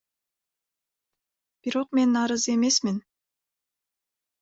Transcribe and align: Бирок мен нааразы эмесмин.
Бирок 1.61 1.89
мен 1.95 2.09
нааразы 2.15 2.49
эмесмин. 2.57 2.97